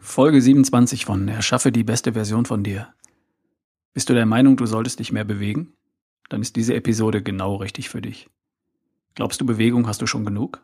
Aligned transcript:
Folge 0.00 0.40
27 0.40 1.04
von 1.04 1.26
Erschaffe 1.26 1.72
die 1.72 1.82
beste 1.82 2.12
Version 2.12 2.46
von 2.46 2.62
dir. 2.62 2.94
Bist 3.94 4.08
du 4.08 4.14
der 4.14 4.26
Meinung, 4.26 4.56
du 4.56 4.64
solltest 4.64 5.00
dich 5.00 5.10
mehr 5.10 5.24
bewegen? 5.24 5.72
Dann 6.28 6.40
ist 6.40 6.54
diese 6.56 6.74
Episode 6.74 7.22
genau 7.22 7.56
richtig 7.56 7.88
für 7.88 8.00
dich. 8.00 8.28
Glaubst 9.14 9.40
du, 9.40 9.46
Bewegung 9.46 9.88
hast 9.88 10.00
du 10.00 10.06
schon 10.06 10.24
genug? 10.24 10.62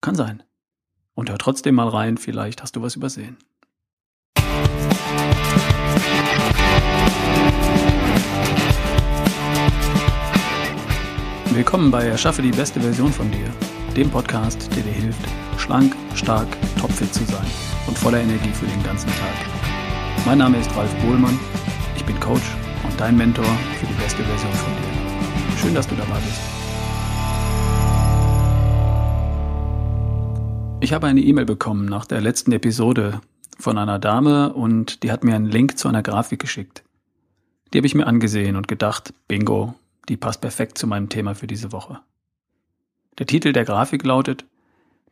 Kann 0.00 0.14
sein. 0.14 0.42
Und 1.14 1.28
hör 1.28 1.36
trotzdem 1.36 1.74
mal 1.74 1.88
rein, 1.88 2.16
vielleicht 2.16 2.62
hast 2.62 2.74
du 2.76 2.82
was 2.82 2.96
übersehen. 2.96 3.36
Willkommen 11.52 11.90
bei 11.90 12.04
Erschaffe 12.04 12.40
die 12.40 12.52
beste 12.52 12.80
Version 12.80 13.12
von 13.12 13.30
dir, 13.30 13.52
dem 13.94 14.08
Podcast, 14.08 14.74
der 14.74 14.84
dir 14.84 14.92
hilft, 14.92 15.49
schlank, 15.70 15.94
stark, 16.16 16.48
topfit 16.80 17.14
zu 17.14 17.24
sein 17.26 17.46
und 17.86 17.96
voller 17.96 18.20
Energie 18.20 18.50
für 18.50 18.66
den 18.66 18.82
ganzen 18.82 19.08
Tag. 19.10 20.26
Mein 20.26 20.38
Name 20.38 20.58
ist 20.58 20.74
Ralf 20.74 20.92
Bohlmann, 20.96 21.38
ich 21.94 22.04
bin 22.04 22.18
Coach 22.18 22.56
und 22.82 23.00
dein 23.00 23.16
Mentor 23.16 23.44
für 23.78 23.86
die 23.86 23.92
beste 23.92 24.24
Version 24.24 24.52
von 24.52 24.72
dir. 24.72 25.58
Schön, 25.58 25.72
dass 25.72 25.86
du 25.86 25.94
dabei 25.94 26.18
bist. 26.26 26.40
Ich 30.80 30.92
habe 30.92 31.06
eine 31.06 31.20
E-Mail 31.20 31.44
bekommen 31.44 31.84
nach 31.84 32.04
der 32.04 32.20
letzten 32.20 32.50
Episode 32.50 33.20
von 33.56 33.78
einer 33.78 34.00
Dame 34.00 34.52
und 34.52 35.04
die 35.04 35.12
hat 35.12 35.22
mir 35.22 35.36
einen 35.36 35.46
Link 35.46 35.78
zu 35.78 35.86
einer 35.86 36.02
Grafik 36.02 36.40
geschickt. 36.40 36.82
Die 37.72 37.78
habe 37.78 37.86
ich 37.86 37.94
mir 37.94 38.08
angesehen 38.08 38.56
und 38.56 38.66
gedacht, 38.66 39.14
bingo, 39.28 39.76
die 40.08 40.16
passt 40.16 40.40
perfekt 40.40 40.78
zu 40.78 40.88
meinem 40.88 41.08
Thema 41.10 41.36
für 41.36 41.46
diese 41.46 41.70
Woche. 41.70 42.00
Der 43.20 43.26
Titel 43.26 43.52
der 43.52 43.64
Grafik 43.64 44.04
lautet 44.04 44.44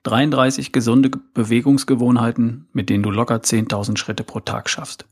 33 0.08 0.72
gesunde 0.72 1.10
Bewegungsgewohnheiten, 1.34 2.66
mit 2.72 2.88
denen 2.88 3.02
du 3.02 3.10
locker 3.10 3.36
10.000 3.36 3.98
Schritte 3.98 4.24
pro 4.24 4.40
Tag 4.40 4.70
schaffst. 4.70 5.06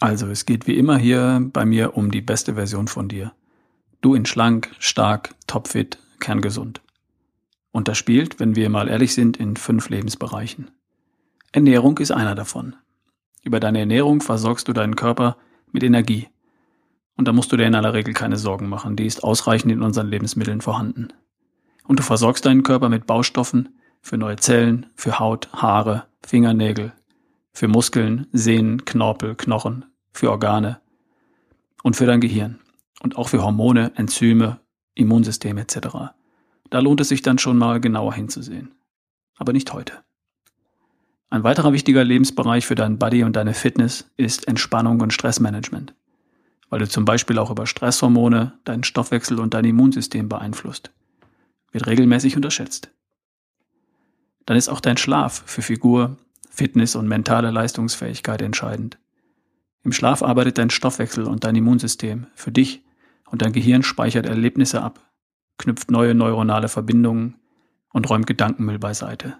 Also, 0.00 0.26
es 0.28 0.46
geht 0.46 0.66
wie 0.66 0.78
immer 0.78 0.96
hier 0.96 1.46
bei 1.52 1.66
mir 1.66 1.98
um 1.98 2.10
die 2.10 2.22
beste 2.22 2.54
Version 2.54 2.88
von 2.88 3.08
dir. 3.08 3.32
Du 4.00 4.14
in 4.14 4.24
schlank, 4.24 4.74
stark, 4.78 5.34
topfit, 5.46 5.98
kerngesund. 6.18 6.80
Und 7.72 7.88
das 7.88 7.98
spielt, 7.98 8.40
wenn 8.40 8.56
wir 8.56 8.70
mal 8.70 8.88
ehrlich 8.88 9.12
sind, 9.12 9.36
in 9.36 9.56
fünf 9.56 9.90
Lebensbereichen. 9.90 10.70
Ernährung 11.52 11.98
ist 11.98 12.12
einer 12.12 12.34
davon. 12.34 12.74
Über 13.42 13.60
deine 13.60 13.80
Ernährung 13.80 14.22
versorgst 14.22 14.66
du 14.68 14.72
deinen 14.72 14.96
Körper 14.96 15.36
mit 15.72 15.82
Energie. 15.82 16.28
Und 17.16 17.28
da 17.28 17.32
musst 17.32 17.52
du 17.52 17.58
dir 17.58 17.66
in 17.66 17.74
aller 17.74 17.92
Regel 17.92 18.14
keine 18.14 18.38
Sorgen 18.38 18.68
machen, 18.68 18.96
die 18.96 19.06
ist 19.06 19.22
ausreichend 19.22 19.72
in 19.72 19.82
unseren 19.82 20.08
Lebensmitteln 20.08 20.62
vorhanden 20.62 21.08
und 21.86 21.98
du 21.98 22.02
versorgst 22.02 22.44
deinen 22.44 22.62
Körper 22.62 22.88
mit 22.88 23.06
Baustoffen 23.06 23.68
für 24.00 24.18
neue 24.18 24.36
Zellen, 24.36 24.86
für 24.94 25.18
Haut, 25.18 25.48
Haare, 25.52 26.04
Fingernägel, 26.24 26.92
für 27.52 27.68
Muskeln, 27.68 28.26
Sehnen, 28.32 28.84
Knorpel, 28.84 29.34
Knochen, 29.34 29.84
für 30.12 30.30
Organe 30.30 30.80
und 31.82 31.96
für 31.96 32.06
dein 32.06 32.20
Gehirn 32.20 32.58
und 33.02 33.16
auch 33.16 33.28
für 33.28 33.42
Hormone, 33.42 33.92
Enzyme, 33.96 34.60
Immunsystem 34.94 35.58
etc. 35.58 35.78
Da 36.70 36.80
lohnt 36.80 37.00
es 37.00 37.08
sich 37.08 37.22
dann 37.22 37.38
schon 37.38 37.58
mal 37.58 37.80
genauer 37.80 38.14
hinzusehen. 38.14 38.74
Aber 39.36 39.52
nicht 39.52 39.72
heute. 39.72 39.92
Ein 41.28 41.44
weiterer 41.44 41.72
wichtiger 41.72 42.04
Lebensbereich 42.04 42.66
für 42.66 42.74
deinen 42.74 42.98
Body 42.98 43.24
und 43.24 43.36
deine 43.36 43.52
Fitness 43.52 44.10
ist 44.16 44.48
Entspannung 44.48 45.00
und 45.00 45.12
Stressmanagement, 45.12 45.94
weil 46.70 46.78
du 46.78 46.88
zum 46.88 47.04
Beispiel 47.04 47.38
auch 47.38 47.50
über 47.50 47.66
Stresshormone 47.66 48.54
deinen 48.64 48.84
Stoffwechsel 48.84 49.38
und 49.40 49.52
dein 49.52 49.64
Immunsystem 49.64 50.28
beeinflusst 50.28 50.92
wird 51.76 51.86
regelmäßig 51.86 52.36
unterschätzt. 52.36 52.90
Dann 54.46 54.56
ist 54.56 54.70
auch 54.70 54.80
dein 54.80 54.96
Schlaf 54.96 55.42
für 55.44 55.60
Figur, 55.60 56.16
Fitness 56.48 56.96
und 56.96 57.06
mentale 57.06 57.50
Leistungsfähigkeit 57.50 58.40
entscheidend. 58.40 58.98
Im 59.82 59.92
Schlaf 59.92 60.22
arbeitet 60.22 60.56
dein 60.56 60.70
Stoffwechsel 60.70 61.24
und 61.24 61.44
dein 61.44 61.54
Immunsystem 61.54 62.28
für 62.34 62.50
dich 62.50 62.82
und 63.30 63.42
dein 63.42 63.52
Gehirn 63.52 63.82
speichert 63.82 64.24
Erlebnisse 64.24 64.82
ab, 64.82 65.00
knüpft 65.58 65.90
neue 65.90 66.14
neuronale 66.14 66.68
Verbindungen 66.68 67.34
und 67.92 68.08
räumt 68.08 68.26
Gedankenmüll 68.26 68.78
beiseite. 68.78 69.36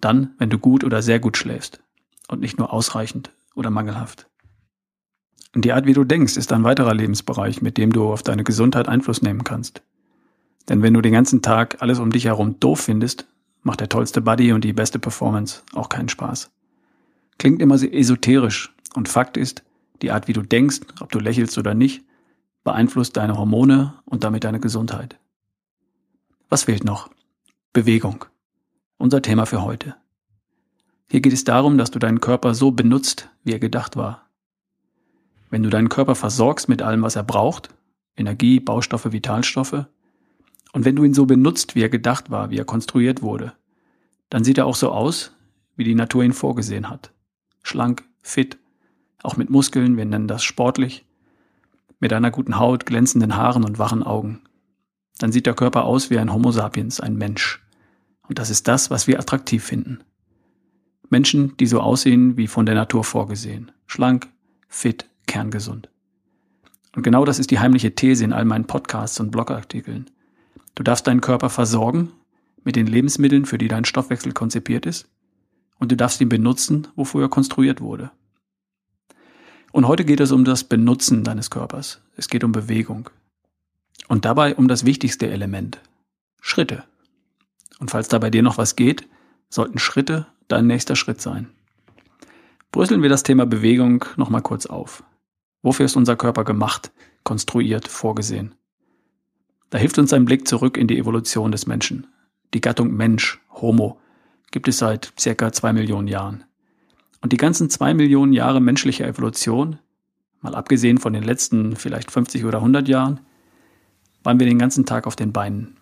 Dann, 0.00 0.34
wenn 0.38 0.50
du 0.50 0.58
gut 0.58 0.82
oder 0.82 1.02
sehr 1.02 1.20
gut 1.20 1.36
schläfst 1.36 1.78
und 2.26 2.40
nicht 2.40 2.58
nur 2.58 2.72
ausreichend 2.72 3.30
oder 3.54 3.70
mangelhaft. 3.70 4.28
Die 5.54 5.72
Art, 5.72 5.86
wie 5.86 5.92
du 5.92 6.02
denkst, 6.02 6.36
ist 6.36 6.52
ein 6.52 6.64
weiterer 6.64 6.94
Lebensbereich, 6.94 7.62
mit 7.62 7.78
dem 7.78 7.92
du 7.92 8.12
auf 8.12 8.24
deine 8.24 8.42
Gesundheit 8.42 8.88
Einfluss 8.88 9.22
nehmen 9.22 9.44
kannst. 9.44 9.84
Denn 10.68 10.82
wenn 10.82 10.94
du 10.94 11.00
den 11.00 11.12
ganzen 11.12 11.42
Tag 11.42 11.82
alles 11.82 11.98
um 11.98 12.10
dich 12.10 12.24
herum 12.26 12.58
doof 12.60 12.80
findest, 12.80 13.26
macht 13.62 13.80
der 13.80 13.88
tollste 13.88 14.20
Buddy 14.20 14.52
und 14.52 14.64
die 14.64 14.72
beste 14.72 14.98
Performance 14.98 15.62
auch 15.72 15.88
keinen 15.88 16.08
Spaß. 16.08 16.50
Klingt 17.38 17.60
immer 17.60 17.78
sehr 17.78 17.92
esoterisch 17.92 18.74
und 18.94 19.08
Fakt 19.08 19.36
ist, 19.36 19.62
die 20.02 20.10
Art, 20.10 20.28
wie 20.28 20.32
du 20.32 20.42
denkst, 20.42 20.80
ob 21.00 21.10
du 21.12 21.18
lächelst 21.18 21.58
oder 21.58 21.74
nicht, 21.74 22.04
beeinflusst 22.62 23.16
deine 23.16 23.36
Hormone 23.36 23.94
und 24.04 24.24
damit 24.24 24.44
deine 24.44 24.60
Gesundheit. 24.60 25.18
Was 26.48 26.64
fehlt 26.64 26.84
noch? 26.84 27.10
Bewegung. 27.72 28.24
Unser 28.98 29.22
Thema 29.22 29.46
für 29.46 29.62
heute. 29.62 29.96
Hier 31.10 31.20
geht 31.20 31.32
es 31.32 31.44
darum, 31.44 31.78
dass 31.78 31.90
du 31.90 31.98
deinen 31.98 32.20
Körper 32.20 32.54
so 32.54 32.70
benutzt, 32.70 33.28
wie 33.44 33.52
er 33.52 33.58
gedacht 33.58 33.96
war. 33.96 34.28
Wenn 35.50 35.62
du 35.62 35.70
deinen 35.70 35.88
Körper 35.88 36.14
versorgst 36.14 36.68
mit 36.68 36.82
allem, 36.82 37.02
was 37.02 37.16
er 37.16 37.22
braucht, 37.22 37.68
Energie, 38.16 38.60
Baustoffe, 38.60 39.12
Vitalstoffe, 39.12 39.86
und 40.74 40.84
wenn 40.84 40.96
du 40.96 41.04
ihn 41.04 41.14
so 41.14 41.24
benutzt, 41.24 41.76
wie 41.76 41.82
er 41.82 41.88
gedacht 41.88 42.32
war, 42.32 42.50
wie 42.50 42.58
er 42.58 42.64
konstruiert 42.64 43.22
wurde, 43.22 43.52
dann 44.28 44.42
sieht 44.42 44.58
er 44.58 44.66
auch 44.66 44.74
so 44.74 44.90
aus, 44.90 45.32
wie 45.76 45.84
die 45.84 45.94
Natur 45.94 46.24
ihn 46.24 46.32
vorgesehen 46.32 46.90
hat. 46.90 47.12
Schlank, 47.62 48.02
fit, 48.22 48.58
auch 49.22 49.36
mit 49.36 49.50
Muskeln, 49.50 49.96
wir 49.96 50.04
nennen 50.04 50.26
das 50.26 50.42
sportlich, 50.42 51.06
mit 52.00 52.12
einer 52.12 52.32
guten 52.32 52.58
Haut, 52.58 52.86
glänzenden 52.86 53.36
Haaren 53.36 53.62
und 53.62 53.78
wachen 53.78 54.02
Augen. 54.02 54.40
Dann 55.18 55.30
sieht 55.30 55.46
der 55.46 55.54
Körper 55.54 55.84
aus 55.84 56.10
wie 56.10 56.18
ein 56.18 56.32
Homo 56.32 56.50
sapiens, 56.50 56.98
ein 56.98 57.14
Mensch. 57.14 57.64
Und 58.26 58.40
das 58.40 58.50
ist 58.50 58.66
das, 58.66 58.90
was 58.90 59.06
wir 59.06 59.20
attraktiv 59.20 59.62
finden. 59.62 60.00
Menschen, 61.08 61.56
die 61.58 61.66
so 61.66 61.80
aussehen 61.80 62.36
wie 62.36 62.48
von 62.48 62.66
der 62.66 62.74
Natur 62.74 63.04
vorgesehen. 63.04 63.70
Schlank, 63.86 64.26
fit, 64.66 65.08
kerngesund. 65.28 65.88
Und 66.96 67.04
genau 67.04 67.24
das 67.24 67.38
ist 67.38 67.52
die 67.52 67.60
heimliche 67.60 67.94
These 67.94 68.24
in 68.24 68.32
all 68.32 68.44
meinen 68.44 68.66
Podcasts 68.66 69.20
und 69.20 69.30
Blogartikeln. 69.30 70.10
Du 70.74 70.82
darfst 70.82 71.06
deinen 71.06 71.20
Körper 71.20 71.50
versorgen 71.50 72.12
mit 72.64 72.76
den 72.76 72.86
Lebensmitteln, 72.86 73.44
für 73.44 73.58
die 73.58 73.68
dein 73.68 73.84
Stoffwechsel 73.84 74.32
konzipiert 74.32 74.86
ist, 74.86 75.08
und 75.78 75.92
du 75.92 75.96
darfst 75.96 76.20
ihn 76.20 76.28
benutzen, 76.28 76.88
wofür 76.96 77.22
er 77.22 77.28
konstruiert 77.28 77.80
wurde. 77.80 78.10
Und 79.72 79.88
heute 79.88 80.04
geht 80.04 80.20
es 80.20 80.32
um 80.32 80.44
das 80.44 80.64
Benutzen 80.64 81.24
deines 81.24 81.50
Körpers. 81.50 82.00
Es 82.16 82.28
geht 82.28 82.44
um 82.44 82.52
Bewegung. 82.52 83.10
Und 84.08 84.24
dabei 84.24 84.54
um 84.54 84.68
das 84.68 84.84
wichtigste 84.84 85.28
Element. 85.28 85.80
Schritte. 86.40 86.84
Und 87.80 87.90
falls 87.90 88.08
da 88.08 88.18
bei 88.18 88.30
dir 88.30 88.42
noch 88.42 88.56
was 88.56 88.76
geht, 88.76 89.08
sollten 89.48 89.78
Schritte 89.78 90.26
dein 90.48 90.66
nächster 90.66 90.94
Schritt 90.94 91.20
sein. 91.20 91.48
Brüsseln 92.70 93.02
wir 93.02 93.08
das 93.08 93.22
Thema 93.22 93.46
Bewegung 93.46 94.04
nochmal 94.16 94.42
kurz 94.42 94.66
auf. 94.66 95.02
Wofür 95.62 95.86
ist 95.86 95.96
unser 95.96 96.16
Körper 96.16 96.44
gemacht, 96.44 96.92
konstruiert, 97.24 97.88
vorgesehen? 97.88 98.54
Da 99.70 99.78
hilft 99.78 99.98
uns 99.98 100.12
ein 100.12 100.24
Blick 100.24 100.46
zurück 100.46 100.76
in 100.76 100.86
die 100.86 100.98
Evolution 100.98 101.52
des 101.52 101.66
Menschen. 101.66 102.06
Die 102.52 102.60
Gattung 102.60 102.94
Mensch, 102.94 103.40
Homo, 103.50 103.98
gibt 104.50 104.68
es 104.68 104.78
seit 104.78 105.12
circa 105.18 105.52
zwei 105.52 105.72
Millionen 105.72 106.08
Jahren. 106.08 106.44
Und 107.20 107.32
die 107.32 107.36
ganzen 107.36 107.70
zwei 107.70 107.94
Millionen 107.94 108.32
Jahre 108.32 108.60
menschlicher 108.60 109.08
Evolution, 109.08 109.78
mal 110.42 110.54
abgesehen 110.54 110.98
von 110.98 111.12
den 111.12 111.24
letzten 111.24 111.74
vielleicht 111.74 112.10
50 112.10 112.44
oder 112.44 112.58
100 112.58 112.86
Jahren, 112.86 113.20
waren 114.22 114.38
wir 114.38 114.46
den 114.46 114.58
ganzen 114.58 114.86
Tag 114.86 115.06
auf 115.06 115.16
den 115.16 115.32
Beinen. 115.32 115.76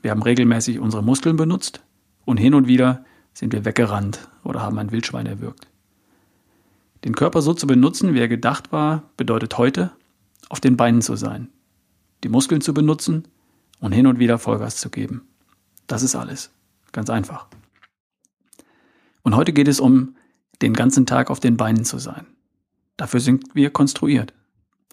Wir 0.00 0.12
haben 0.12 0.22
regelmäßig 0.22 0.78
unsere 0.78 1.02
Muskeln 1.02 1.36
benutzt 1.36 1.82
und 2.24 2.36
hin 2.38 2.54
und 2.54 2.68
wieder 2.68 3.04
sind 3.32 3.52
wir 3.52 3.64
weggerannt 3.64 4.28
oder 4.44 4.62
haben 4.62 4.78
ein 4.78 4.92
Wildschwein 4.92 5.26
erwürgt. 5.26 5.68
Den 7.04 7.14
Körper 7.14 7.42
so 7.42 7.52
zu 7.54 7.66
benutzen, 7.66 8.14
wie 8.14 8.20
er 8.20 8.28
gedacht 8.28 8.72
war, 8.72 9.10
bedeutet 9.16 9.58
heute, 9.58 9.92
auf 10.48 10.60
den 10.60 10.76
Beinen 10.76 11.02
zu 11.02 11.16
sein, 11.16 11.48
die 12.24 12.28
Muskeln 12.28 12.60
zu 12.60 12.74
benutzen 12.74 13.28
und 13.80 13.92
hin 13.92 14.06
und 14.06 14.18
wieder 14.18 14.38
Vollgas 14.38 14.76
zu 14.76 14.90
geben. 14.90 15.28
Das 15.86 16.02
ist 16.02 16.16
alles. 16.16 16.50
Ganz 16.92 17.10
einfach. 17.10 17.46
Und 19.22 19.36
heute 19.36 19.52
geht 19.52 19.68
es 19.68 19.80
um 19.80 20.16
den 20.62 20.72
ganzen 20.72 21.06
Tag 21.06 21.30
auf 21.30 21.40
den 21.40 21.56
Beinen 21.56 21.84
zu 21.84 21.98
sein. 21.98 22.26
Dafür 22.96 23.20
sind 23.20 23.54
wir 23.54 23.70
konstruiert. 23.70 24.32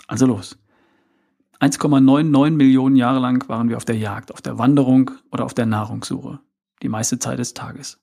Also 0.08 0.26
los. 0.26 0.58
1,99 1.62 2.52
Millionen 2.52 2.98
Jahre 2.98 3.20
lang 3.20 3.48
waren 3.48 3.70
wir 3.70 3.78
auf 3.78 3.86
der 3.86 3.98
Jagd, 3.98 4.34
auf 4.34 4.42
der 4.42 4.58
Wanderung 4.58 5.12
oder 5.32 5.46
auf 5.46 5.54
der 5.54 5.66
Nahrungssuche. 5.66 6.40
Die 6.82 6.90
meiste 6.90 7.20
Zeit 7.20 7.40
des 7.40 7.54
Tages. 7.54 8.02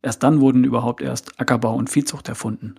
Erst 0.00 0.22
dann 0.22 0.40
wurden 0.40 0.64
überhaupt 0.64 1.02
erst 1.02 1.38
Ackerbau 1.38 1.74
und 1.74 1.90
Viehzucht 1.90 2.28
erfunden. 2.28 2.76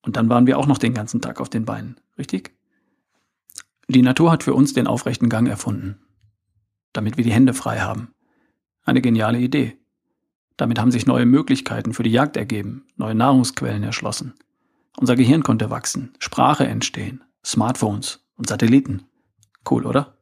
Und 0.00 0.16
dann 0.16 0.30
waren 0.30 0.46
wir 0.46 0.58
auch 0.58 0.66
noch 0.66 0.78
den 0.78 0.94
ganzen 0.94 1.20
Tag 1.20 1.40
auf 1.40 1.50
den 1.50 1.66
Beinen. 1.66 1.96
Richtig? 2.16 2.54
Die 3.88 4.02
Natur 4.02 4.30
hat 4.32 4.42
für 4.42 4.54
uns 4.54 4.72
den 4.72 4.86
aufrechten 4.86 5.28
Gang 5.28 5.48
erfunden, 5.48 5.98
damit 6.92 7.16
wir 7.16 7.24
die 7.24 7.32
Hände 7.32 7.52
frei 7.52 7.80
haben. 7.80 8.14
Eine 8.84 9.02
geniale 9.02 9.38
Idee. 9.38 9.76
Damit 10.56 10.78
haben 10.78 10.90
sich 10.90 11.06
neue 11.06 11.26
Möglichkeiten 11.26 11.92
für 11.92 12.02
die 12.02 12.12
Jagd 12.12 12.36
ergeben, 12.36 12.86
neue 12.96 13.14
Nahrungsquellen 13.14 13.82
erschlossen. 13.82 14.34
Unser 14.96 15.16
Gehirn 15.16 15.42
konnte 15.42 15.70
wachsen, 15.70 16.12
Sprache 16.18 16.66
entstehen, 16.66 17.24
Smartphones 17.44 18.24
und 18.36 18.48
Satelliten. 18.48 19.02
Cool, 19.68 19.84
oder? 19.84 20.16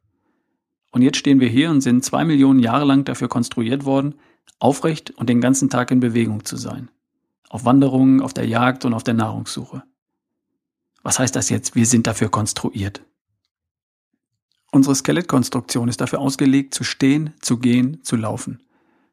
Und 0.91 1.03
jetzt 1.03 1.19
stehen 1.19 1.41
wir 1.41 1.49
hier 1.49 1.71
und 1.71 1.83
sind 1.83 2.05
zwei 2.05 2.25
Millionen 2.25 2.61
Jahre 2.61 2.85
lang 2.85 3.05
dafür 3.05 3.29
konstruiert 3.29 3.85
worden, 3.85 4.15
aufrecht 4.59 5.11
und 5.11 5.29
den 5.29 5.41
ganzen 5.41 5.71
Tag 5.71 5.91
in 5.91 6.01
Bewegung 6.01 6.45
zu 6.45 6.57
sein. 6.57 6.91
Auf 7.49 7.65
Wanderungen, 7.65 8.23
auf 8.23 8.33
der 8.33 8.47
Jagd 8.47 8.85
und 8.85 8.95
auf 8.95 9.05
der 9.05 9.15
Nahrungssuche. 9.15 9.83
Was 11.03 11.19
heißt 11.19 11.37
das 11.37 11.51
jetzt? 11.51 11.75
Wir 11.75 11.87
sind 11.87 12.07
dafür 12.07 12.31
konstruiert. 12.31 13.03
Unsere 14.75 14.95
Skelettkonstruktion 14.95 15.89
ist 15.89 16.01
dafür 16.01 16.21
ausgelegt, 16.21 16.73
zu 16.73 16.83
stehen, 16.83 17.35
zu 17.41 17.59
gehen, 17.59 18.03
zu 18.03 18.17
laufen. 18.17 18.63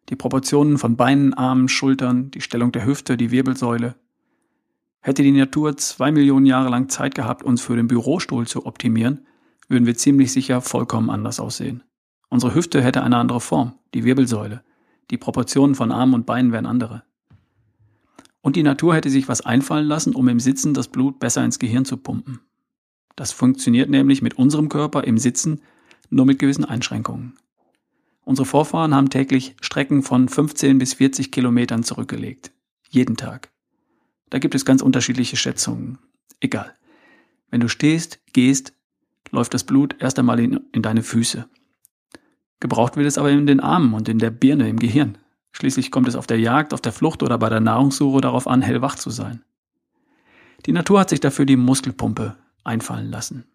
Die 0.07 0.15
Proportionen 0.15 0.77
von 0.77 0.95
Beinen, 0.95 1.33
Armen, 1.33 1.67
Schultern, 1.67 2.31
die 2.31 2.39
Stellung 2.39 2.71
der 2.71 2.85
Hüfte, 2.85 3.17
die 3.17 3.29
Wirbelsäule. 3.29 3.95
Hätte 5.01 5.21
die 5.21 5.33
Natur 5.33 5.75
zwei 5.75 6.13
Millionen 6.13 6.45
Jahre 6.45 6.69
lang 6.69 6.87
Zeit 6.87 7.13
gehabt, 7.13 7.43
uns 7.43 7.61
für 7.61 7.75
den 7.75 7.87
Bürostuhl 7.87 8.47
zu 8.47 8.65
optimieren, 8.65 9.27
würden 9.67 9.85
wir 9.85 9.97
ziemlich 9.97 10.31
sicher 10.31 10.61
vollkommen 10.61 11.09
anders 11.09 11.41
aussehen. 11.41 11.83
Unsere 12.29 12.55
Hüfte 12.55 12.81
hätte 12.81 13.03
eine 13.03 13.17
andere 13.17 13.41
Form, 13.41 13.73
die 13.93 14.05
Wirbelsäule. 14.05 14.63
Die 15.11 15.17
Proportionen 15.17 15.75
von 15.75 15.91
Armen 15.91 16.13
und 16.13 16.25
Beinen 16.25 16.53
wären 16.53 16.67
andere. 16.67 17.03
Und 18.41 18.55
die 18.55 18.63
Natur 18.63 18.95
hätte 18.95 19.09
sich 19.09 19.27
was 19.27 19.41
einfallen 19.41 19.87
lassen, 19.87 20.15
um 20.15 20.29
im 20.29 20.39
Sitzen 20.39 20.73
das 20.73 20.87
Blut 20.87 21.19
besser 21.19 21.43
ins 21.43 21.59
Gehirn 21.59 21.83
zu 21.83 21.97
pumpen. 21.97 22.39
Das 23.19 23.33
funktioniert 23.33 23.89
nämlich 23.89 24.21
mit 24.21 24.37
unserem 24.37 24.69
Körper 24.69 25.03
im 25.03 25.17
Sitzen 25.17 25.59
nur 26.09 26.25
mit 26.25 26.39
gewissen 26.39 26.63
Einschränkungen. 26.63 27.33
Unsere 28.23 28.45
Vorfahren 28.45 28.95
haben 28.95 29.09
täglich 29.09 29.57
Strecken 29.59 30.03
von 30.03 30.29
15 30.29 30.77
bis 30.77 30.93
40 30.93 31.29
Kilometern 31.29 31.83
zurückgelegt. 31.83 32.51
Jeden 32.89 33.17
Tag. 33.17 33.51
Da 34.29 34.39
gibt 34.39 34.55
es 34.55 34.63
ganz 34.63 34.81
unterschiedliche 34.81 35.35
Schätzungen. 35.35 35.97
Egal. 36.39 36.73
Wenn 37.49 37.59
du 37.59 37.67
stehst, 37.67 38.21
gehst, 38.31 38.71
läuft 39.31 39.53
das 39.53 39.65
Blut 39.65 39.97
erst 39.99 40.17
einmal 40.17 40.39
in, 40.39 40.61
in 40.71 40.81
deine 40.81 41.03
Füße. 41.03 41.45
Gebraucht 42.61 42.95
wird 42.95 43.05
es 43.05 43.17
aber 43.17 43.31
in 43.31 43.47
den 43.47 43.59
Armen 43.59 43.95
und 43.95 44.07
in 44.07 44.19
der 44.19 44.31
Birne 44.31 44.69
im 44.69 44.79
Gehirn. 44.79 45.17
Schließlich 45.51 45.91
kommt 45.91 46.07
es 46.07 46.15
auf 46.15 46.25
der 46.25 46.39
Jagd, 46.39 46.73
auf 46.73 46.79
der 46.79 46.93
Flucht 46.93 47.21
oder 47.21 47.37
bei 47.37 47.49
der 47.49 47.59
Nahrungssuche 47.59 48.21
darauf 48.21 48.47
an, 48.47 48.61
hellwach 48.61 48.95
zu 48.95 49.09
sein. 49.09 49.43
Die 50.67 50.71
Natur 50.71 51.01
hat 51.01 51.09
sich 51.09 51.19
dafür 51.19 51.45
die 51.45 51.57
Muskelpumpe 51.57 52.37
einfallen 52.69 53.09
lassen. 53.09 53.45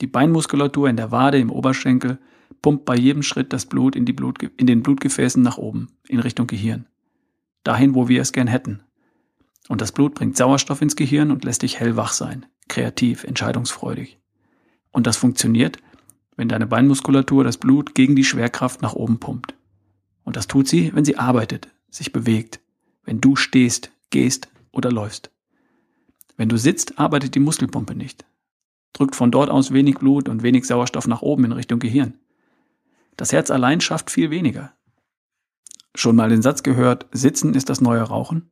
Die 0.00 0.06
Beinmuskulatur 0.06 0.88
in 0.88 0.96
der 0.96 1.12
Wade, 1.12 1.38
im 1.38 1.50
Oberschenkel, 1.50 2.18
pumpt 2.60 2.84
bei 2.84 2.96
jedem 2.96 3.22
Schritt 3.22 3.52
das 3.52 3.66
Blut 3.66 3.94
in, 3.94 4.04
die 4.04 4.12
Blut, 4.12 4.42
in 4.42 4.66
den 4.66 4.82
Blutgefäßen 4.82 5.42
nach 5.42 5.58
oben, 5.58 5.88
in 6.08 6.18
Richtung 6.18 6.46
Gehirn. 6.46 6.86
Dahin, 7.62 7.94
wo 7.94 8.08
wir 8.08 8.20
es 8.20 8.32
gern 8.32 8.48
hätten. 8.48 8.80
Und 9.68 9.80
das 9.80 9.92
Blut 9.92 10.14
bringt 10.14 10.36
Sauerstoff 10.36 10.82
ins 10.82 10.96
Gehirn 10.96 11.30
und 11.30 11.44
lässt 11.44 11.62
dich 11.62 11.78
hellwach 11.78 12.12
sein, 12.12 12.46
kreativ, 12.68 13.24
entscheidungsfreudig. 13.24 14.18
Und 14.90 15.06
das 15.06 15.16
funktioniert, 15.16 15.78
wenn 16.36 16.48
deine 16.48 16.66
Beinmuskulatur 16.66 17.44
das 17.44 17.58
Blut 17.58 17.94
gegen 17.94 18.16
die 18.16 18.24
Schwerkraft 18.24 18.82
nach 18.82 18.94
oben 18.94 19.20
pumpt. 19.20 19.54
Und 20.24 20.36
das 20.36 20.48
tut 20.48 20.66
sie, 20.66 20.92
wenn 20.94 21.04
sie 21.04 21.18
arbeitet, 21.18 21.68
sich 21.90 22.12
bewegt, 22.12 22.60
wenn 23.04 23.20
du 23.20 23.36
stehst, 23.36 23.92
gehst 24.10 24.48
oder 24.72 24.90
läufst. 24.90 25.30
Wenn 26.36 26.48
du 26.48 26.56
sitzt, 26.56 26.98
arbeitet 26.98 27.34
die 27.34 27.40
Muskelpumpe 27.40 27.94
nicht. 27.94 28.24
Drückt 28.92 29.16
von 29.16 29.30
dort 29.30 29.50
aus 29.50 29.72
wenig 29.72 29.96
Blut 29.96 30.28
und 30.28 30.42
wenig 30.42 30.66
Sauerstoff 30.66 31.06
nach 31.06 31.22
oben 31.22 31.44
in 31.44 31.52
Richtung 31.52 31.78
Gehirn. 31.78 32.18
Das 33.16 33.32
Herz 33.32 33.50
allein 33.50 33.80
schafft 33.80 34.10
viel 34.10 34.30
weniger. 34.30 34.72
Schon 35.94 36.16
mal 36.16 36.30
den 36.30 36.42
Satz 36.42 36.62
gehört, 36.62 37.06
Sitzen 37.12 37.54
ist 37.54 37.68
das 37.68 37.80
neue 37.80 38.02
Rauchen? 38.02 38.50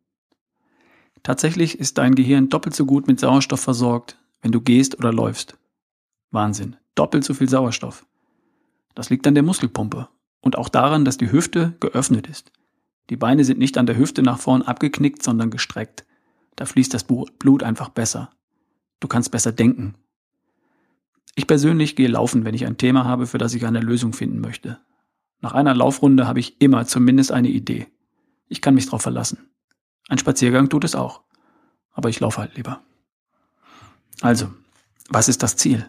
Tatsächlich 1.23 1.79
ist 1.79 1.99
dein 1.99 2.15
Gehirn 2.15 2.49
doppelt 2.49 2.75
so 2.75 2.87
gut 2.87 3.07
mit 3.07 3.21
Sauerstoff 3.21 3.61
versorgt, 3.61 4.19
wenn 4.43 4.53
du 4.53 4.61
gehst 4.61 4.99
oder 4.99 5.13
läufst. 5.13 5.57
Wahnsinn. 6.31 6.77
Doppelt 6.95 7.25
so 7.25 7.35
viel 7.35 7.49
Sauerstoff. 7.49 8.07
Das 8.95 9.11
liegt 9.11 9.27
an 9.27 9.35
der 9.35 9.43
Muskelpumpe 9.43 10.09
und 10.41 10.57
auch 10.57 10.69
daran, 10.69 11.05
dass 11.05 11.19
die 11.19 11.33
Hüfte 11.33 11.75
geöffnet 11.81 12.27
ist. 12.27 12.53
Die 13.11 13.17
Beine 13.17 13.45
sind 13.45 13.59
nicht 13.59 13.79
an 13.79 13.87
der 13.87 13.97
Hüfte 13.97 14.23
nach 14.23 14.39
vorn 14.39 14.63
abgeknickt, 14.63 15.23
sondern 15.23 15.51
gestreckt. 15.51 16.05
Da 16.57 16.65
fließt 16.65 16.93
das 16.93 17.05
Blut 17.05 17.63
einfach 17.63 17.89
besser. 17.89 18.31
Du 19.01 19.09
kannst 19.09 19.31
besser 19.31 19.53
denken. 19.53 19.95
Ich 21.35 21.47
persönlich 21.47 21.97
gehe 21.97 22.09
laufen, 22.09 22.45
wenn 22.45 22.55
ich 22.55 22.67
ein 22.67 22.77
Thema 22.77 23.05
habe, 23.05 23.27
für 23.27 23.39
das 23.39 23.55
ich 23.55 23.65
eine 23.67 23.81
Lösung 23.81 24.13
finden 24.13 24.41
möchte. 24.41 24.79
Nach 25.41 25.53
einer 25.53 25.75
Laufrunde 25.75 26.27
habe 26.27 26.41
ich 26.41 26.61
immer 26.61 26.87
zumindest 26.87 27.33
eine 27.33 27.49
Idee. 27.49 27.87
Ich 28.49 28.61
kann 28.61 28.75
mich 28.75 28.87
darauf 28.87 29.03
verlassen. 29.03 29.39
Ein 30.09 30.19
Spaziergang 30.19 30.69
tut 30.69 30.85
es 30.85 30.95
auch. 30.95 31.23
Aber 31.93 32.09
ich 32.09 32.21
laufe 32.21 32.41
halt 32.41 32.57
lieber. 32.57 32.83
Also, 34.21 34.51
was 35.09 35.29
ist 35.29 35.43
das 35.43 35.57
Ziel? 35.57 35.87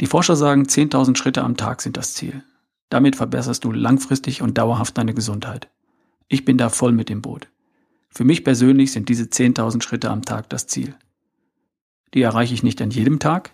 Die 0.00 0.06
Forscher 0.06 0.36
sagen, 0.36 0.64
10.000 0.64 1.16
Schritte 1.16 1.42
am 1.42 1.56
Tag 1.56 1.80
sind 1.80 1.96
das 1.96 2.14
Ziel. 2.14 2.42
Damit 2.90 3.16
verbesserst 3.16 3.64
du 3.64 3.72
langfristig 3.72 4.42
und 4.42 4.58
dauerhaft 4.58 4.98
deine 4.98 5.14
Gesundheit. 5.14 5.68
Ich 6.28 6.44
bin 6.44 6.58
da 6.58 6.68
voll 6.68 6.92
mit 6.92 7.08
dem 7.08 7.22
Boot. 7.22 7.48
Für 8.10 8.24
mich 8.24 8.44
persönlich 8.44 8.92
sind 8.92 9.08
diese 9.08 9.24
10.000 9.24 9.82
Schritte 9.82 10.10
am 10.10 10.22
Tag 10.22 10.48
das 10.50 10.66
Ziel. 10.66 10.94
Die 12.12 12.22
erreiche 12.22 12.54
ich 12.54 12.62
nicht 12.62 12.80
an 12.82 12.90
jedem 12.90 13.18
Tag 13.18 13.50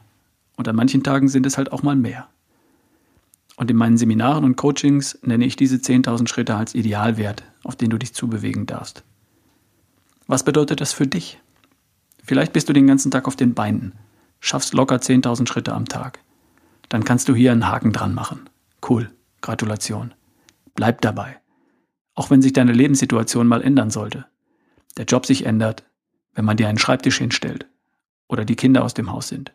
und 0.61 0.69
an 0.69 0.77
manchen 0.77 1.03
Tagen 1.03 1.31
sind 1.31 1.47
es 1.47 1.57
halt 1.57 1.73
auch 1.73 1.83
mal 1.83 1.97
mehr. 1.97 2.29
Und 3.57 3.71
in 3.71 3.79
meinen 3.79 3.97
Seminaren 3.97 4.45
und 4.45 4.57
Coachings 4.57 5.19
nenne 5.23 5.47
ich 5.47 5.57
diese 5.57 5.77
10.000 5.77 6.29
Schritte 6.29 6.55
als 6.55 6.75
Idealwert, 6.75 7.45
auf 7.65 7.77
den 7.77 7.89
du 7.89 7.97
dich 7.97 8.13
zubewegen 8.13 8.67
darfst. 8.67 9.03
Was 10.27 10.45
bedeutet 10.45 10.83
das 10.83 10.93
für 10.93 11.07
dich? 11.07 11.41
Vielleicht 12.23 12.53
bist 12.53 12.69
du 12.69 12.75
den 12.75 12.87
ganzen 12.87 13.11
Tag 13.11 13.27
auf 13.27 13.37
den 13.37 13.55
Beinen, 13.55 13.95
schaffst 14.39 14.75
locker 14.75 14.97
10.000 14.97 15.49
Schritte 15.49 15.73
am 15.73 15.87
Tag. 15.87 16.19
Dann 16.91 17.05
kannst 17.05 17.31
du 17.31 17.35
hier 17.35 17.53
einen 17.53 17.67
Haken 17.67 17.95
dran 17.95 18.13
machen. 18.13 18.51
Cool. 18.87 19.11
Gratulation. 19.41 20.13
Bleib 20.75 21.01
dabei. 21.01 21.39
Auch 22.15 22.29
wenn 22.29 22.43
sich 22.43 22.53
deine 22.53 22.75
Lebenssituation 22.75 23.47
mal 23.47 23.63
ändern 23.63 23.89
sollte. 23.89 24.27
Der 24.99 25.07
Job 25.07 25.25
sich 25.25 25.47
ändert, 25.47 25.85
wenn 26.35 26.45
man 26.45 26.59
dir 26.59 26.69
einen 26.69 26.77
Schreibtisch 26.77 27.17
hinstellt 27.17 27.67
oder 28.29 28.45
die 28.45 28.57
Kinder 28.57 28.85
aus 28.85 28.93
dem 28.93 29.11
Haus 29.11 29.29
sind. 29.29 29.55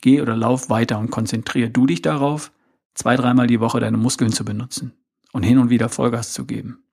Geh 0.00 0.20
oder 0.20 0.36
lauf 0.36 0.70
weiter 0.70 0.98
und 0.98 1.10
konzentriere 1.10 1.70
du 1.70 1.86
dich 1.86 2.02
darauf, 2.02 2.52
zwei, 2.94 3.16
dreimal 3.16 3.46
die 3.46 3.60
Woche 3.60 3.80
deine 3.80 3.96
Muskeln 3.96 4.32
zu 4.32 4.44
benutzen 4.44 4.92
und 5.32 5.42
hin 5.42 5.58
und 5.58 5.70
wieder 5.70 5.88
Vollgas 5.88 6.32
zu 6.32 6.44
geben. 6.44 6.84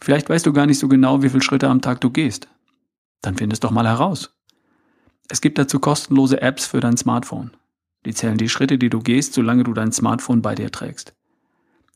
Vielleicht 0.00 0.28
weißt 0.30 0.46
du 0.46 0.52
gar 0.52 0.66
nicht 0.66 0.78
so 0.78 0.88
genau, 0.88 1.22
wie 1.22 1.28
viele 1.28 1.42
Schritte 1.42 1.68
am 1.68 1.82
Tag 1.82 2.00
du 2.00 2.10
gehst. 2.10 2.48
Dann 3.20 3.36
find 3.36 3.52
es 3.52 3.60
doch 3.60 3.70
mal 3.70 3.86
heraus. 3.86 4.34
Es 5.28 5.40
gibt 5.40 5.58
dazu 5.58 5.78
kostenlose 5.78 6.40
Apps 6.40 6.66
für 6.66 6.80
dein 6.80 6.96
Smartphone. 6.96 7.52
Die 8.06 8.14
zählen 8.14 8.38
die 8.38 8.48
Schritte, 8.48 8.78
die 8.78 8.88
du 8.88 9.00
gehst, 9.00 9.34
solange 9.34 9.62
du 9.62 9.74
dein 9.74 9.92
Smartphone 9.92 10.40
bei 10.40 10.54
dir 10.54 10.72
trägst. 10.72 11.14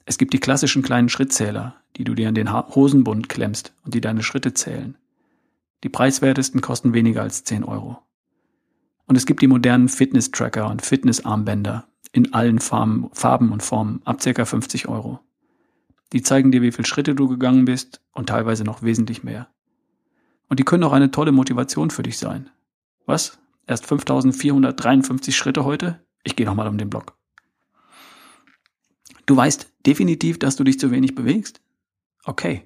Es 0.05 0.19
gibt 0.19 0.35
die 0.35 0.39
klassischen 0.39 0.83
kleinen 0.83 1.09
Schrittzähler, 1.09 1.77
die 1.97 2.05
du 2.05 2.15
dir 2.15 2.29
an 2.29 2.35
den 2.35 2.53
Hosenbund 2.53 3.31
klemmst 3.31 3.73
und 3.85 3.95
die 3.95 4.03
deine 4.03 4.23
Schritte 4.23 4.53
zählen. 4.53 4.99
Die 5.83 5.89
preiswertesten 5.89 6.61
kosten 6.61 6.93
weniger 6.93 7.23
als 7.23 7.45
10 7.45 7.65
Euro. 7.65 7.99
Und 9.07 9.17
es 9.17 9.27
gibt 9.27 9.43
die 9.43 9.47
modernen 9.47 9.89
Fitness-Tracker 9.89 10.71
und 10.71 10.83
Fitness-Armbänder 10.83 11.87
in 12.13 12.33
allen 12.33 12.61
Farben, 12.61 13.11
Farben 13.13 13.53
und 13.53 13.63
Formen 13.63 14.01
ab 14.05 14.21
ca. 14.21 14.45
50 14.45 14.89
Euro. 14.89 15.21
Die 16.13 16.23
zeigen 16.23 16.53
dir, 16.53 16.63
wie 16.63 16.73
viele 16.73 16.87
Schritte 16.87 17.15
du 17.15 17.29
gegangen 17.29 17.65
bist 17.65 18.01
und 18.13 18.29
teilweise 18.29 18.65
noch 18.65 18.83
wesentlich 18.83 19.25
mehr. 19.25 19.49
Und 20.49 20.61
die 20.61 20.65
können 20.65 20.85
auch 20.85 20.93
eine 20.93 21.11
tolle 21.11 21.33
Motivation 21.33 21.91
für 21.91 22.05
dich 22.05 22.19
sein. 22.19 22.51
Was? 23.07 23.39
Erst 23.67 23.87
5453 23.87 25.37
Schritte 25.37 25.65
heute? 25.65 26.05
Ich 26.23 26.37
gehe 26.37 26.47
nochmal 26.47 26.69
um 26.69 26.79
den 26.79 26.91
Block. 26.91 27.17
Du 29.27 29.37
weißt 29.37 29.73
definitiv, 29.87 30.39
dass 30.39 30.57
du 30.57 30.65
dich 30.65 30.79
zu 30.79 30.91
wenig 30.91 31.15
bewegst? 31.15 31.61
Okay. 32.25 32.63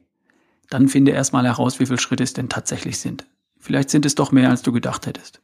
Dann 0.71 0.89
finde 0.89 1.13
erstmal 1.13 1.47
heraus, 1.47 1.81
wie 1.81 1.87
viele 1.87 1.99
Schritte 1.99 2.25
es 2.25 2.35
denn 2.35 2.49
tatsächlich 2.49 2.99
sind. 2.99 3.27
Vielleicht 3.59 3.91
sind 3.91 4.05
es 4.05 4.15
doch 4.15 4.33
mehr, 4.33 4.51
als 4.51 4.63
du 4.63 4.73
gedacht 4.73 5.07
hättest. 5.07 5.41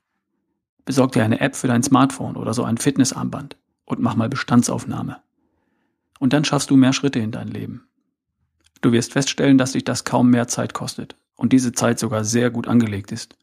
Besorg 0.85 1.13
dir 1.13 1.25
eine 1.25 1.41
App 1.41 1.57
für 1.57 1.69
dein 1.69 1.83
Smartphone 1.83 2.37
oder 2.37 2.55
so 2.55 2.65
ein 2.65 2.79
Fitnessarmband 2.79 3.57
und 3.85 4.01
mach 4.01 4.17
mal 4.17 4.29
Bestandsaufnahme. 4.29 5.23
Und 6.19 6.33
dann 6.33 6.45
schaffst 6.45 6.71
du 6.71 6.77
mehr 6.77 6.93
Schritte 6.93 7.19
in 7.19 7.31
dein 7.33 7.49
Leben. 7.49 7.89
Du 8.81 8.93
wirst 8.93 9.13
feststellen, 9.13 9.59
dass 9.59 9.73
dich 9.73 9.85
das 9.85 10.05
kaum 10.05 10.31
mehr 10.31 10.49
Zeit 10.49 10.75
kostet 10.75 11.17
und 11.37 11.53
diese 11.53 11.73
Zeit 11.73 11.99
sogar 11.99 12.25
sehr 12.25 12.51
gut 12.51 12.69
angelegt 12.69 13.13
ist 13.13 13.37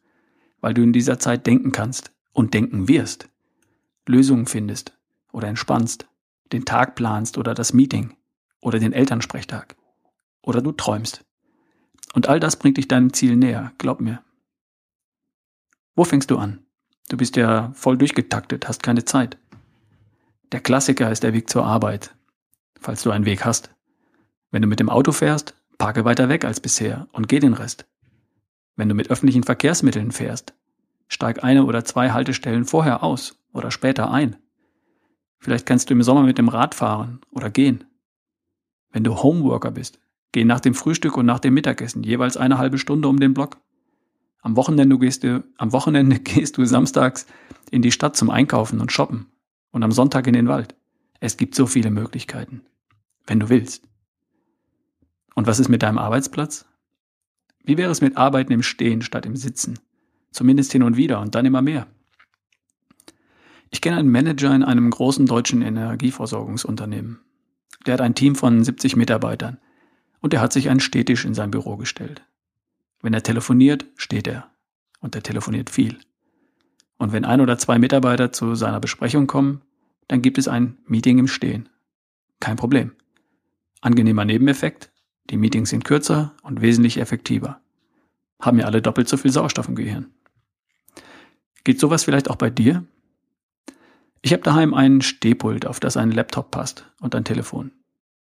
weil 0.62 0.72
du 0.72 0.82
in 0.82 0.94
dieser 0.94 1.18
Zeit 1.18 1.46
denken 1.46 1.72
kannst 1.72 2.12
und 2.32 2.54
denken 2.54 2.88
wirst, 2.88 3.28
Lösungen 4.06 4.46
findest 4.46 4.96
oder 5.32 5.48
entspannst, 5.48 6.08
den 6.52 6.64
Tag 6.64 6.94
planst 6.94 7.36
oder 7.36 7.52
das 7.52 7.74
Meeting 7.74 8.16
oder 8.60 8.78
den 8.78 8.94
Elternsprechtag 8.94 9.76
oder 10.40 10.62
du 10.62 10.72
träumst. 10.72 11.24
Und 12.14 12.28
all 12.28 12.40
das 12.40 12.56
bringt 12.56 12.78
dich 12.78 12.88
deinem 12.88 13.12
Ziel 13.12 13.36
näher, 13.36 13.72
glaub 13.78 14.00
mir. 14.00 14.22
Wo 15.94 16.04
fängst 16.04 16.30
du 16.30 16.38
an? 16.38 16.64
Du 17.08 17.16
bist 17.16 17.36
ja 17.36 17.72
voll 17.74 17.98
durchgetaktet, 17.98 18.68
hast 18.68 18.82
keine 18.82 19.04
Zeit. 19.04 19.36
Der 20.52 20.60
Klassiker 20.60 21.10
ist 21.10 21.22
der 21.22 21.32
Weg 21.32 21.48
zur 21.48 21.64
Arbeit, 21.64 22.14
falls 22.80 23.02
du 23.02 23.10
einen 23.10 23.24
Weg 23.24 23.44
hast. 23.44 23.74
Wenn 24.50 24.62
du 24.62 24.68
mit 24.68 24.80
dem 24.80 24.90
Auto 24.90 25.12
fährst, 25.12 25.54
parke 25.78 26.04
weiter 26.04 26.28
weg 26.28 26.44
als 26.44 26.60
bisher 26.60 27.08
und 27.12 27.28
geh 27.28 27.38
den 27.38 27.54
Rest. 27.54 27.86
Wenn 28.76 28.88
du 28.88 28.94
mit 28.94 29.10
öffentlichen 29.10 29.42
Verkehrsmitteln 29.42 30.12
fährst, 30.12 30.54
steig 31.08 31.44
eine 31.44 31.64
oder 31.64 31.84
zwei 31.84 32.10
Haltestellen 32.10 32.64
vorher 32.64 33.02
aus 33.02 33.38
oder 33.52 33.70
später 33.70 34.10
ein. 34.10 34.36
Vielleicht 35.38 35.66
kannst 35.66 35.90
du 35.90 35.94
im 35.94 36.02
Sommer 36.02 36.22
mit 36.22 36.38
dem 36.38 36.48
Rad 36.48 36.74
fahren 36.74 37.20
oder 37.30 37.50
gehen. 37.50 37.84
Wenn 38.90 39.04
du 39.04 39.22
Homeworker 39.22 39.70
bist, 39.70 39.98
geh 40.32 40.44
nach 40.44 40.60
dem 40.60 40.74
Frühstück 40.74 41.16
und 41.16 41.26
nach 41.26 41.40
dem 41.40 41.54
Mittagessen 41.54 42.02
jeweils 42.02 42.36
eine 42.36 42.58
halbe 42.58 42.78
Stunde 42.78 43.08
um 43.08 43.18
den 43.18 43.34
Block. 43.34 43.58
Am 44.42 44.56
Wochenende 44.56 44.98
gehst 44.98 45.22
du, 45.22 45.44
am 45.56 45.72
Wochenende 45.72 46.18
gehst 46.20 46.58
du 46.58 46.64
samstags 46.66 47.26
in 47.70 47.80
die 47.80 47.92
Stadt 47.92 48.16
zum 48.16 48.28
Einkaufen 48.28 48.80
und 48.80 48.92
shoppen 48.92 49.26
und 49.70 49.82
am 49.82 49.92
Sonntag 49.92 50.26
in 50.26 50.34
den 50.34 50.48
Wald. 50.48 50.74
Es 51.20 51.36
gibt 51.36 51.54
so 51.54 51.66
viele 51.66 51.90
Möglichkeiten, 51.90 52.62
wenn 53.26 53.40
du 53.40 53.48
willst. 53.48 53.88
Und 55.34 55.46
was 55.46 55.60
ist 55.60 55.68
mit 55.68 55.82
deinem 55.82 55.98
Arbeitsplatz? 55.98 56.66
Wie 57.64 57.78
wäre 57.78 57.92
es 57.92 58.00
mit 58.00 58.16
Arbeiten 58.16 58.52
im 58.52 58.64
Stehen 58.64 59.02
statt 59.02 59.24
im 59.24 59.36
Sitzen? 59.36 59.78
Zumindest 60.32 60.72
hin 60.72 60.82
und 60.82 60.96
wieder 60.96 61.20
und 61.20 61.34
dann 61.34 61.46
immer 61.46 61.62
mehr. 61.62 61.86
Ich 63.70 63.80
kenne 63.80 63.96
einen 63.96 64.10
Manager 64.10 64.54
in 64.54 64.64
einem 64.64 64.90
großen 64.90 65.26
deutschen 65.26 65.62
Energieversorgungsunternehmen. 65.62 67.20
Der 67.86 67.94
hat 67.94 68.00
ein 68.00 68.16
Team 68.16 68.34
von 68.34 68.64
70 68.64 68.96
Mitarbeitern 68.96 69.58
und 70.20 70.34
er 70.34 70.40
hat 70.40 70.52
sich 70.52 70.68
einen 70.68 70.80
Stehtisch 70.80 71.24
in 71.24 71.34
sein 71.34 71.52
Büro 71.52 71.76
gestellt. 71.76 72.22
Wenn 73.02 73.14
er 73.14 73.22
telefoniert, 73.22 73.84
steht 73.96 74.26
er. 74.26 74.48
Und 75.00 75.14
er 75.16 75.22
telefoniert 75.22 75.68
viel. 75.68 75.98
Und 76.96 77.12
wenn 77.12 77.24
ein 77.24 77.40
oder 77.40 77.58
zwei 77.58 77.78
Mitarbeiter 77.78 78.32
zu 78.32 78.54
seiner 78.54 78.78
Besprechung 78.78 79.26
kommen, 79.26 79.62
dann 80.06 80.22
gibt 80.22 80.38
es 80.38 80.46
ein 80.46 80.78
Meeting 80.86 81.18
im 81.18 81.26
Stehen. 81.26 81.68
Kein 82.38 82.56
Problem. 82.56 82.92
Angenehmer 83.80 84.24
Nebeneffekt, 84.24 84.92
die 85.30 85.36
Meetings 85.36 85.70
sind 85.70 85.84
kürzer 85.84 86.34
und 86.42 86.60
wesentlich 86.62 86.98
effektiver. 86.98 87.60
Haben 88.40 88.58
ja 88.58 88.66
alle 88.66 88.82
doppelt 88.82 89.08
so 89.08 89.16
viel 89.16 89.32
Sauerstoff 89.32 89.68
im 89.68 89.74
Gehirn. 89.74 90.12
Geht 91.64 91.80
sowas 91.80 92.04
vielleicht 92.04 92.30
auch 92.30 92.36
bei 92.36 92.50
dir? 92.50 92.84
Ich 94.20 94.32
habe 94.32 94.42
daheim 94.42 94.74
einen 94.74 95.02
Stehpult, 95.02 95.66
auf 95.66 95.80
das 95.80 95.96
ein 95.96 96.12
Laptop 96.12 96.52
passt 96.52 96.86
und 97.00 97.14
ein 97.16 97.24
Telefon. 97.24 97.72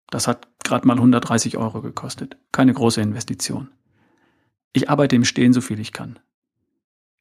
Das 0.10 0.28
hat 0.28 0.48
gerade 0.64 0.88
mal 0.88 0.98
130 0.98 1.58
Euro 1.58 1.82
gekostet. 1.82 2.38
Keine 2.52 2.74
große 2.74 3.02
Investition. 3.02 3.70
Ich 4.76 4.90
arbeite 4.90 5.16
im 5.16 5.24
Stehen 5.24 5.54
so 5.54 5.62
viel 5.62 5.80
ich 5.80 5.94
kann. 5.94 6.20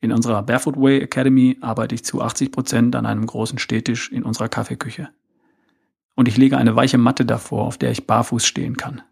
In 0.00 0.10
unserer 0.10 0.42
Barefoot 0.42 0.76
Way 0.76 0.98
Academy 1.02 1.56
arbeite 1.60 1.94
ich 1.94 2.04
zu 2.04 2.20
80 2.20 2.50
Prozent 2.50 2.96
an 2.96 3.06
einem 3.06 3.24
großen 3.24 3.60
Stehtisch 3.60 4.10
in 4.10 4.24
unserer 4.24 4.48
Kaffeeküche. 4.48 5.10
Und 6.16 6.26
ich 6.26 6.36
lege 6.36 6.58
eine 6.58 6.74
weiche 6.74 6.98
Matte 6.98 7.24
davor, 7.24 7.66
auf 7.66 7.78
der 7.78 7.92
ich 7.92 8.08
barfuß 8.08 8.44
stehen 8.44 8.76
kann. 8.76 9.02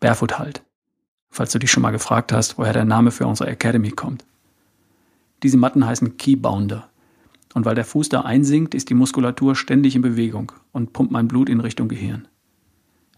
Barefoot 0.00 0.38
halt. 0.38 0.62
Falls 1.30 1.50
du 1.52 1.58
dich 1.58 1.70
schon 1.70 1.82
mal 1.82 1.90
gefragt 1.90 2.30
hast, 2.30 2.58
woher 2.58 2.74
der 2.74 2.84
Name 2.84 3.10
für 3.10 3.26
unsere 3.26 3.48
Academy 3.48 3.90
kommt. 3.90 4.26
Diese 5.42 5.56
Matten 5.56 5.86
heißen 5.86 6.18
Keybounder. 6.18 6.90
Und 7.54 7.64
weil 7.64 7.74
der 7.74 7.86
Fuß 7.86 8.10
da 8.10 8.20
einsinkt, 8.20 8.74
ist 8.74 8.90
die 8.90 8.94
Muskulatur 8.94 9.56
ständig 9.56 9.96
in 9.96 10.02
Bewegung 10.02 10.52
und 10.72 10.92
pumpt 10.92 11.10
mein 11.10 11.26
Blut 11.26 11.48
in 11.48 11.60
Richtung 11.60 11.88
Gehirn. 11.88 12.28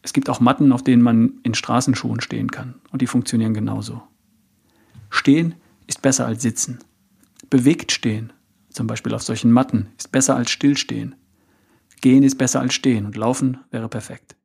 Es 0.03 0.13
gibt 0.13 0.31
auch 0.31 0.39
Matten, 0.39 0.71
auf 0.71 0.85
denen 0.85 1.03
man 1.03 1.41
in 1.43 1.55
Straßenschuhen 1.55 2.21
stehen 2.21 2.53
kann. 2.53 2.77
Und 2.93 3.03
die 3.03 3.09
funktionieren 3.09 3.53
genauso. 3.53 4.01
Stehen 5.11 5.55
ist 5.87 6.03
besser 6.03 6.27
als 6.27 6.43
sitzen. 6.43 6.79
Bewegt 7.51 7.93
stehen, 7.93 8.33
zum 8.71 8.87
Beispiel 8.87 9.15
auf 9.15 9.23
solchen 9.23 9.51
Matten, 9.51 9.89
ist 9.99 10.13
besser 10.13 10.37
als 10.37 10.51
stillstehen. 10.51 11.17
Gehen 12.01 12.23
ist 12.23 12.39
besser 12.39 12.61
als 12.61 12.73
stehen 12.73 13.05
und 13.05 13.17
laufen 13.17 13.59
wäre 13.71 13.89
perfekt. 13.89 14.37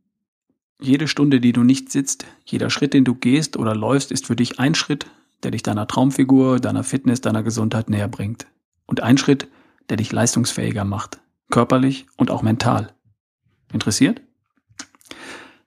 Jede 0.81 1.07
Stunde, 1.07 1.39
die 1.39 1.53
du 1.53 1.63
nicht 1.63 1.91
sitzt, 1.91 2.25
jeder 2.45 2.69
Schritt, 2.69 2.93
den 2.93 3.05
du 3.05 3.15
gehst 3.15 3.55
oder 3.55 3.75
läufst, 3.75 4.11
ist 4.11 4.25
für 4.25 4.35
dich 4.35 4.59
ein 4.59 4.75
Schritt, 4.75 5.05
der 5.43 5.51
dich 5.51 5.63
deiner 5.63 5.87
Traumfigur, 5.87 6.59
deiner 6.59 6.83
Fitness, 6.83 7.21
deiner 7.21 7.43
Gesundheit 7.43 7.89
näher 7.89 8.09
bringt. 8.09 8.47
Und 8.85 9.01
ein 9.01 9.17
Schritt, 9.17 9.47
der 9.89 9.97
dich 9.97 10.11
leistungsfähiger 10.11 10.83
macht, 10.83 11.19
körperlich 11.49 12.07
und 12.17 12.29
auch 12.29 12.41
mental. 12.41 12.93
Interessiert? 13.71 14.21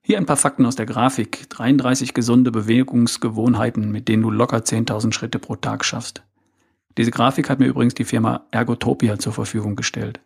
Hier 0.08 0.16
ein 0.16 0.24
paar 0.24 0.38
Fakten 0.38 0.64
aus 0.64 0.74
der 0.74 0.86
Grafik. 0.86 1.50
33 1.50 2.14
gesunde 2.14 2.50
Bewegungsgewohnheiten, 2.50 3.92
mit 3.92 4.08
denen 4.08 4.22
du 4.22 4.30
locker 4.30 4.56
10.000 4.56 5.12
Schritte 5.12 5.38
pro 5.38 5.54
Tag 5.54 5.84
schaffst. 5.84 6.22
Diese 6.96 7.10
Grafik 7.10 7.50
hat 7.50 7.58
mir 7.58 7.66
übrigens 7.66 7.92
die 7.92 8.06
Firma 8.06 8.46
Ergotopia 8.50 9.18
zur 9.18 9.34
Verfügung 9.34 9.76
gestellt. 9.76 10.20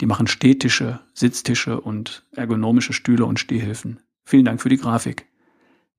Die 0.00 0.06
machen 0.06 0.26
Stehtische, 0.26 1.00
Sitztische 1.12 1.82
und 1.82 2.24
ergonomische 2.32 2.94
Stühle 2.94 3.26
und 3.26 3.38
Stehhilfen. 3.38 4.00
Vielen 4.24 4.46
Dank 4.46 4.62
für 4.62 4.70
die 4.70 4.78
Grafik. 4.78 5.26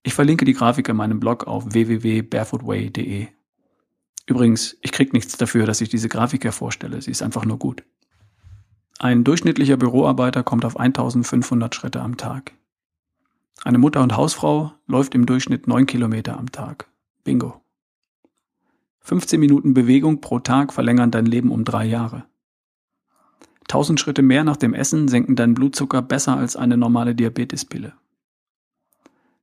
Ich 0.01 0.15
verlinke 0.15 0.43
die 0.43 0.53
Grafik 0.53 0.89
in 0.89 0.95
meinem 0.95 1.19
Blog 1.19 1.45
auf 1.45 1.75
www.barefootway.de. 1.75 3.27
Übrigens, 4.25 4.77
ich 4.81 4.91
krieg 4.91 5.13
nichts 5.13 5.37
dafür, 5.37 5.67
dass 5.67 5.81
ich 5.81 5.89
diese 5.89 6.09
Grafik 6.09 6.43
hervorstelle. 6.43 6.99
Sie 7.03 7.11
ist 7.11 7.21
einfach 7.21 7.45
nur 7.45 7.59
gut. 7.59 7.83
Ein 8.97 9.23
durchschnittlicher 9.23 9.77
Büroarbeiter 9.77 10.41
kommt 10.41 10.65
auf 10.65 10.79
1500 10.79 11.75
Schritte 11.75 12.01
am 12.01 12.17
Tag. 12.17 12.53
Eine 13.63 13.77
Mutter 13.77 14.01
und 14.01 14.17
Hausfrau 14.17 14.73
läuft 14.87 15.13
im 15.13 15.27
Durchschnitt 15.27 15.67
9 15.67 15.85
Kilometer 15.85 16.37
am 16.37 16.51
Tag. 16.51 16.89
Bingo. 17.23 17.61
15 19.01 19.39
Minuten 19.39 19.75
Bewegung 19.75 20.19
pro 20.19 20.39
Tag 20.39 20.73
verlängern 20.73 21.11
dein 21.11 21.27
Leben 21.27 21.51
um 21.51 21.63
drei 21.63 21.85
Jahre. 21.85 22.25
1000 23.63 23.99
Schritte 23.99 24.23
mehr 24.23 24.43
nach 24.43 24.57
dem 24.57 24.73
Essen 24.73 25.07
senken 25.07 25.35
deinen 25.35 25.53
Blutzucker 25.53 26.01
besser 26.01 26.37
als 26.37 26.55
eine 26.55 26.75
normale 26.75 27.13
Diabetespille. 27.13 27.93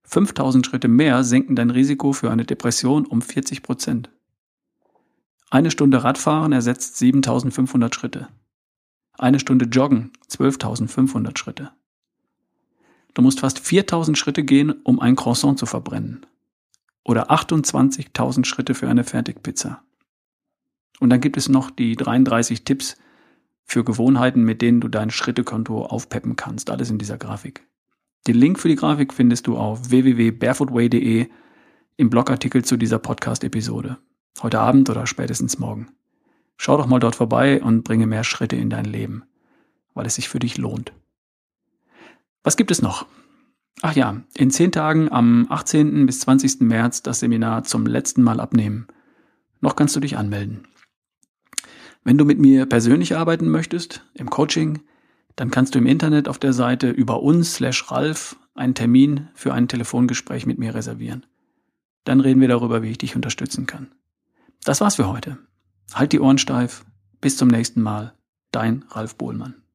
5000 0.03 0.67
Schritte 0.67 0.89
mehr 0.89 1.23
senken 1.23 1.55
dein 1.55 1.71
Risiko 1.71 2.13
für 2.13 2.31
eine 2.31 2.45
Depression 2.45 3.07
um 3.07 3.23
40 3.23 3.63
Prozent. 3.63 4.11
Eine 5.49 5.71
Stunde 5.71 6.03
Radfahren 6.03 6.53
ersetzt 6.53 6.97
7500 6.97 7.95
Schritte. 7.95 8.29
Eine 9.13 9.39
Stunde 9.39 9.67
Joggen 9.67 10.13
12.500 10.29 11.39
Schritte. 11.39 11.71
Du 13.19 13.23
musst 13.23 13.41
fast 13.41 13.59
4000 13.59 14.17
Schritte 14.17 14.45
gehen, 14.45 14.71
um 14.85 15.01
ein 15.01 15.17
Croissant 15.17 15.59
zu 15.59 15.67
verbrennen. 15.67 16.25
Oder 17.03 17.33
28.000 17.33 18.45
Schritte 18.45 18.75
für 18.75 18.89
eine 18.89 19.03
Fertigpizza. 19.03 19.83
Und 21.01 21.11
dann 21.11 21.21
gibt 21.21 21.37
es 21.37 21.49
noch 21.49 21.73
die 21.73 21.97
33 21.97 22.63
Tipps, 22.63 22.97
für 23.65 23.83
Gewohnheiten, 23.83 24.45
mit 24.45 24.63
denen 24.63 24.81
du 24.81 24.87
dein 24.87 25.11
Schrittekonto 25.11 25.85
aufpeppen 25.85 26.37
kannst. 26.37 26.71
Alles 26.71 26.91
in 26.91 26.99
dieser 26.99 27.19
Grafik. 27.19 27.67
Den 28.29 28.37
Link 28.37 28.61
für 28.61 28.69
die 28.69 28.77
Grafik 28.77 29.13
findest 29.13 29.49
du 29.49 29.57
auf 29.57 29.91
www.barefootway.de 29.91 31.27
im 31.97 32.11
Blogartikel 32.11 32.65
zu 32.65 32.77
dieser 32.77 33.01
Podcast-Episode. 33.01 33.99
Heute 34.43 34.61
Abend 34.61 34.91
oder 34.91 35.09
spätestens 35.09 35.59
morgen. 35.59 35.89
Schau 36.57 36.77
doch 36.77 36.87
mal 36.87 37.01
dort 37.01 37.17
vorbei 37.17 37.61
und 37.61 37.83
bringe 37.83 38.07
mehr 38.07 38.23
Schritte 38.23 38.55
in 38.55 38.71
dein 38.71 38.85
Leben, 38.85 39.25
weil 39.95 40.07
es 40.07 40.15
sich 40.15 40.29
für 40.29 40.39
dich 40.39 40.57
lohnt. 40.57 40.93
Was 42.49 42.57
gibt 42.57 42.71
es 42.71 42.81
noch? 42.81 43.05
Ach 43.83 43.95
ja, 43.95 44.23
in 44.35 44.51
zehn 44.51 44.73
Tagen 44.73 45.13
am 45.13 45.47
18. 45.51 46.07
bis 46.07 46.21
20. 46.21 46.61
März 46.61 47.03
das 47.03 47.21
Seminar 47.21 47.65
zum 47.65 47.85
letzten 47.85 48.23
Mal 48.23 48.41
abnehmen. 48.41 48.87
Noch 49.61 49.77
kannst 49.77 49.95
du 49.95 50.01
dich 50.01 50.17
anmelden. 50.17 50.67
Wenn 52.05 52.17
du 52.17 52.25
mit 52.25 52.39
mir 52.39 52.65
persönlich 52.65 53.19
arbeiten 53.19 53.51
möchtest, 53.51 54.03
im 54.15 54.31
Coaching, 54.31 54.81
dann 55.37 55.51
kannst 55.51 55.75
du 55.75 55.79
im 55.79 55.85
Internet 55.85 56.27
auf 56.27 56.39
der 56.39 56.55
Seite 56.55 56.89
über 56.89 57.23
uns 57.23 57.57
slash 57.57 57.91
Ralf 57.91 58.39
einen 58.55 58.75
Termin 58.75 59.29
für 59.35 59.53
ein 59.53 59.69
Telefongespräch 59.69 60.47
mit 60.47 60.59
mir 60.59 60.75
reservieren. 60.75 61.27
Dann 62.05 62.21
reden 62.21 62.41
wir 62.41 62.49
darüber, 62.49 62.83
wie 62.83 62.93
ich 62.93 62.97
dich 62.97 63.15
unterstützen 63.15 63.67
kann. 63.67 63.93
Das 64.65 64.81
war's 64.81 64.95
für 64.95 65.09
heute. 65.09 65.37
Halt 65.93 66.13
die 66.13 66.21
Ohren 66.21 66.39
steif. 66.39 66.87
Bis 67.21 67.37
zum 67.37 67.49
nächsten 67.49 67.83
Mal. 67.83 68.15
Dein 68.53 68.87
Ralf 68.89 69.17
Bohlmann. 69.17 69.68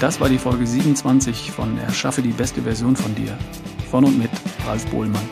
Das 0.00 0.20
war 0.20 0.28
die 0.28 0.38
Folge 0.38 0.66
27 0.66 1.52
von 1.52 1.78
Erschaffe 1.78 2.20
die 2.20 2.32
beste 2.32 2.60
Version 2.62 2.96
von 2.96 3.14
dir. 3.14 3.38
Von 3.90 4.04
und 4.04 4.18
mit 4.18 4.30
Ralf 4.66 4.84
Bohlmann. 4.86 5.28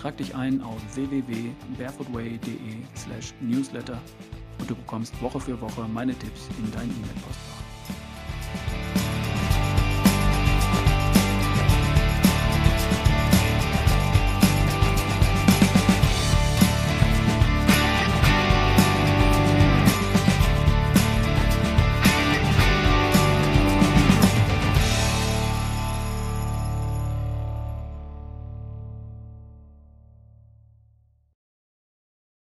Trag 0.00 0.16
dich 0.16 0.34
ein 0.34 0.62
auf 0.62 0.80
www.barefootway.de 0.94 2.56
slash 2.96 3.34
newsletter 3.40 4.00
und 4.58 4.70
du 4.70 4.74
bekommst 4.74 5.20
Woche 5.20 5.38
für 5.40 5.60
Woche 5.60 5.86
meine 5.92 6.14
Tipps 6.14 6.48
in 6.58 6.72
dein 6.72 6.88
E-Mail-Postfach. 6.88 7.51